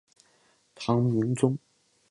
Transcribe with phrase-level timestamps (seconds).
[0.73, 1.55] 唐明宗